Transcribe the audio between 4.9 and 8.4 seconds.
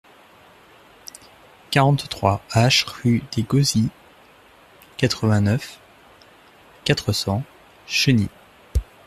quatre-vingt-neuf, quatre cents, Cheny